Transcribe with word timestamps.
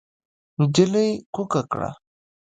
نجلۍ 0.59 1.09
کوکه 1.35 1.61
کړه. 1.71 1.89